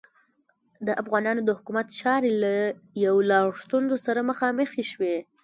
[0.87, 2.53] د افغانانو د حکومت چارې له
[3.05, 5.15] یو لړ ستونزو سره مخامخې شوې.